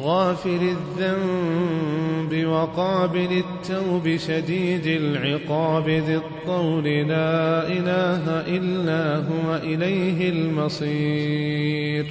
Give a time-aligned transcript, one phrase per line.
[0.00, 12.06] غافر الذنب وقابل التوب شديد العقاب ذي الطول لا إله إلا هو إليه المصير.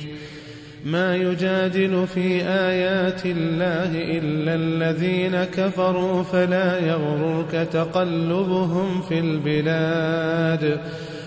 [0.86, 10.80] ما يجادل في آيات الله إلا الذين كفروا فلا يغررك تقلبهم في البلاد.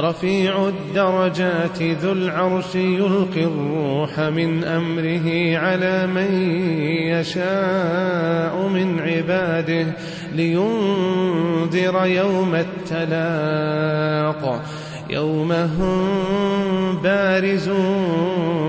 [0.00, 6.50] رفيع الدرجات ذو العرش يلقي الروح من أمره على من
[7.08, 9.86] يشاء من عباده
[10.34, 12.54] لينذر يوم
[12.90, 14.62] التلاق
[15.10, 18.68] يوم هم بارزون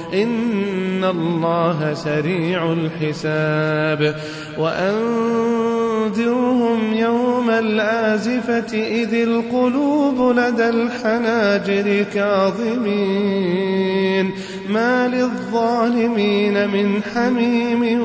[0.13, 4.15] إن الله سريع الحساب.
[4.57, 14.31] وأنذرهم يوم الآزفة إذ القلوب لدى الحناجر كاظمين.
[14.69, 18.01] ما للظالمين من حميم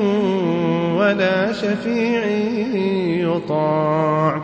[0.97, 2.25] ولا شفيع
[3.27, 4.43] يطاع.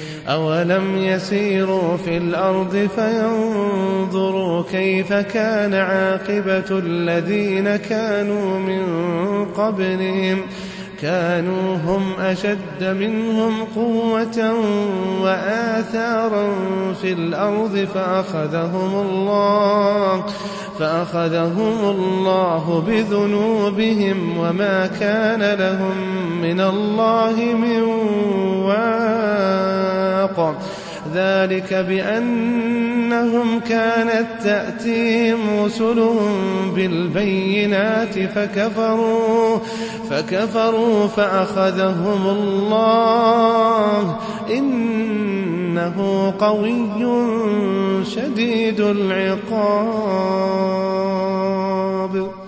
[0.31, 8.85] أولم يسيروا في الأرض فينظروا كيف كان عاقبة الذين كانوا من
[9.45, 10.41] قبلهم
[11.01, 14.53] كانوا هم أشد منهم قوة
[15.21, 16.53] وآثارا
[17.01, 20.25] في الأرض فأخذهم الله
[20.79, 25.97] فأخذهم الله بذنوبهم وما كان لهم
[26.41, 27.81] من الله من
[28.65, 30.57] واق.
[31.13, 31.73] ذلك
[33.11, 36.31] بأنهم كانت تأتيهم رسلهم
[36.75, 39.57] بالبينات فكفروا
[40.09, 44.17] فكفروا فأخذهم الله.
[44.49, 46.85] إنه قوي
[48.05, 49.51] شديد العقاب.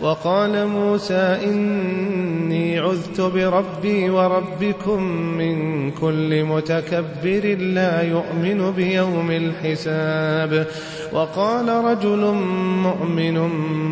[0.00, 10.66] وقال موسى إني عذت بربي وربكم من كل متكبر لا يؤمن بيوم الحساب.
[11.12, 12.34] وقال رجل
[12.82, 13.38] مؤمن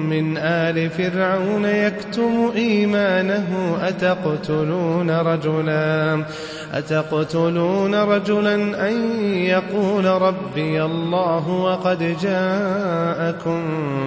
[0.08, 6.24] من آل فرعون يكتم إيمانه أتقتلون رجلا؟
[6.72, 8.54] أتقتلون رجلا
[8.88, 13.60] أن يقول ربي الله وقد جاءكم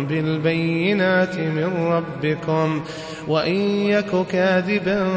[0.10, 2.82] بالبينات من ربكم
[3.28, 3.56] وإن
[3.86, 5.08] يك كاذبا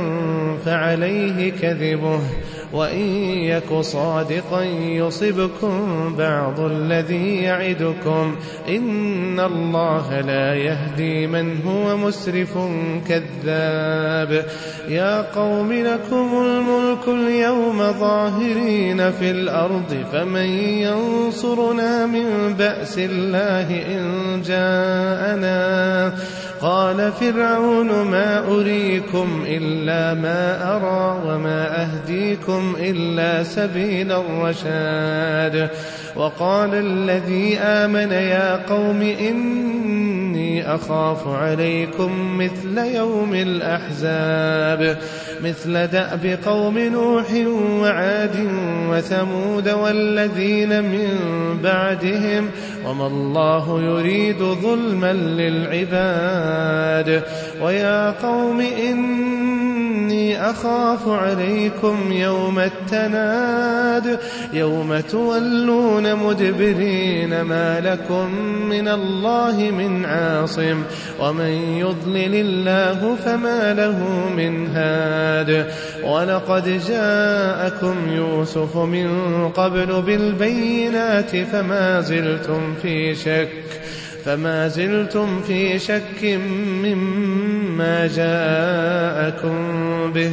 [0.64, 2.20] فعليه كذبه
[2.72, 3.08] وإن
[3.44, 8.36] يك صادقا يصبكم بعض الذي يعدكم
[8.68, 12.58] إن الله لا يهدي من هو مسرف
[13.08, 14.46] كذاب
[14.88, 26.14] يا قوم لكم الملك اليوم ظاهرين في الأرض فمن ينصرنا من بأس الله إن جاءنا
[26.60, 35.70] قال فرعون ما أريكم إلا ما أرى وما أهديكم إلا سبيل الرشاد
[36.16, 39.02] وقال الذي آمن يا قوم
[40.66, 44.98] أخاف عليكم مثل يوم الأحزاب
[45.44, 47.26] مثل دأب قوم نوح
[47.82, 48.48] وعاد
[48.90, 51.08] وثمود والذين من
[51.62, 52.50] بعدهم
[52.86, 57.22] وما الله يريد ظلما للعباد.
[57.62, 58.60] ويا قوم
[60.36, 64.18] أخاف عليكم يوم التناد
[64.52, 68.34] يوم تولون مدبرين ما لكم
[68.68, 70.82] من الله من عاصم
[71.20, 75.66] ومن يضلل الله فما له من هاد
[76.04, 79.08] ولقد جاءكم يوسف من
[79.48, 83.48] قبل بالبينات فما زلتم في شك
[84.24, 86.24] فما زلتم في شك
[86.84, 87.59] مما
[88.06, 89.56] جاءكم
[90.12, 90.32] به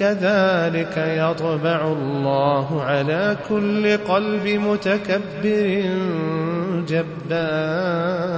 [0.00, 5.90] كذلك يطبع الله على كل قلب متكبر
[6.88, 8.30] جبار.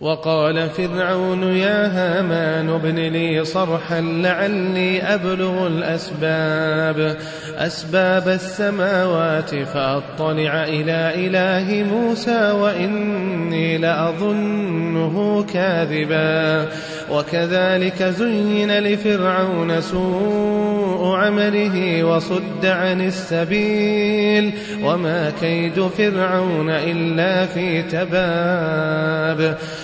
[0.00, 7.16] وقال فرعون يا هامان ابن لي صرحا لعلي أبلغ الأسباب.
[7.58, 16.68] أسباب السماوات فأطلع إلى إله موسى وإني لأظنه كاذبا.
[17.10, 24.52] وكذلك زين لفرعون سوء عمله وصد عن السبيل.
[24.84, 29.58] وما كيد فرعون إلا في تباب.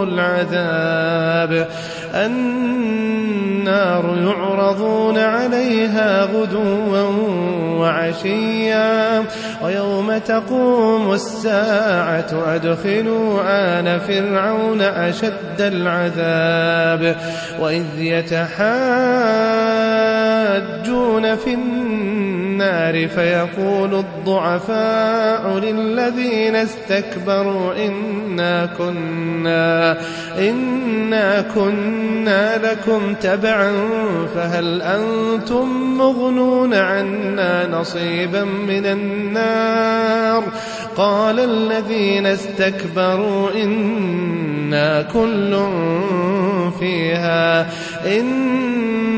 [0.00, 1.68] العذاب.
[2.14, 7.00] النار يعرضون عليها غدوا
[7.78, 9.24] وعشيا
[9.64, 17.16] ويوم تقوم الساعة أدخلوا آل فرعون أشد العذاب.
[17.60, 18.52] وإذ يتحاجون
[21.36, 21.81] في النار
[23.08, 29.98] فيقول الضعفاء للذين استكبروا إنا كنا
[30.38, 33.72] إنا كنا لكم تبعا
[34.34, 40.44] فهل أنتم مغنون عنا نصيبا من النار؟
[40.96, 45.66] قال الذين استكبروا إنا كل
[46.78, 47.66] فيها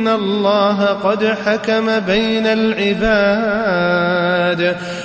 [0.05, 3.97] إن الله قد حكم بين العباد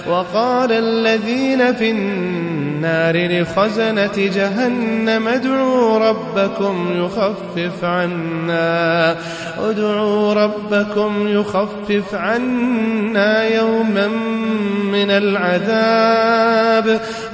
[0.10, 9.16] وقال الذين في النار لخزنة جهنم ادعوا ربكم يخفف عنا
[9.60, 14.08] ادعوا ربكم يخفف عنا يوما
[14.84, 17.02] من العذاب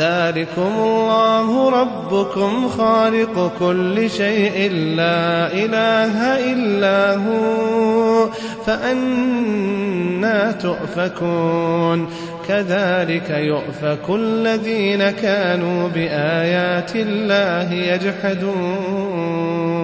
[0.00, 8.28] ذلكم الله ربكم خالق كل شيء لا إله إلا هو
[8.66, 12.08] فأنا تؤفكون
[12.48, 19.79] كذلك يؤفك الذين كانوا بآيات الله يجحدون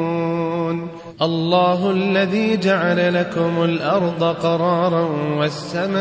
[1.23, 5.09] الله الذي جعل لكم الأرض قرارا
[5.39, 5.97] والسماء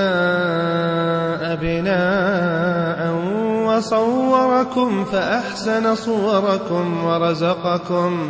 [1.55, 3.15] بناء
[3.67, 8.29] وصوركم فأحسن صوركم ورزقكم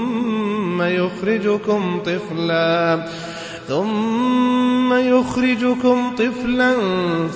[0.81, 3.05] يخرجكم طفلا
[3.67, 6.73] ثم يخرجكم طفلا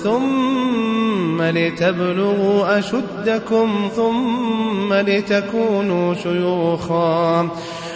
[0.02, 7.48] ثم لتبلغوا أشدكم ثم لتكونوا شيوخا.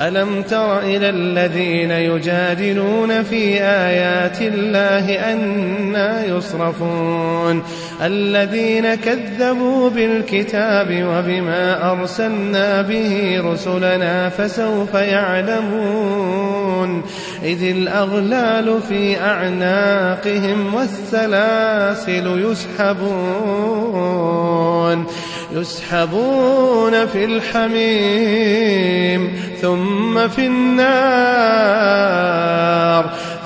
[0.00, 7.62] ألم تر إلى الذين يجادلون في آيات الله أنا يصرفون
[8.02, 17.02] الذين كذبوا بالكتاب وبما أرسلنا به رسلنا فسوف يعلمون
[17.42, 24.26] إذ الأغلال في أعناقهم والسلاسل يسحبون
[25.52, 29.32] يسحبون في الحميم
[29.62, 31.86] ثم في النار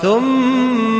[0.02, 0.99] ثم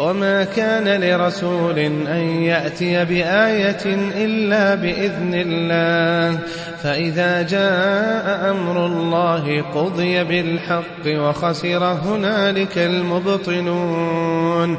[0.00, 3.84] وما كان لرسول أن يأتي بآية
[4.24, 6.38] إلا بإذن الله
[6.82, 14.78] فإذا جاء أمر الله قضي بالحق وخسر هنالك المبطلون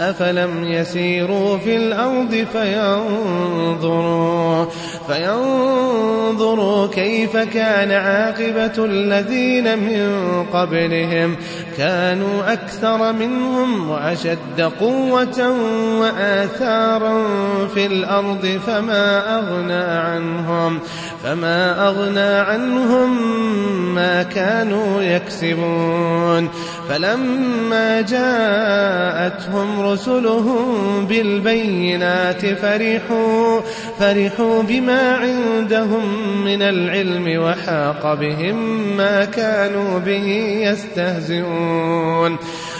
[0.00, 4.64] أفلم يسيروا في الأرض فينظروا
[5.06, 10.10] فينظروا كيف كان عاقبة الذين من
[10.52, 11.36] قبلهم.
[11.78, 15.48] كانوا أكثر منهم وأشد قوة
[16.00, 17.22] وآثارا
[17.74, 20.78] في الأرض فما أغنى عنهم
[21.24, 23.10] فما أغنى عنهم
[23.94, 26.48] ما كانوا يكسبون.
[26.88, 33.60] فلما جاءتهم رسلهم بالبينات فرحوا
[33.98, 36.04] فرحوا بما عندهم
[36.44, 38.56] من العلم وحاق بهم
[38.96, 40.26] ما كانوا به
[40.62, 42.38] يستهزئون.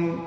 [0.00, 0.21] known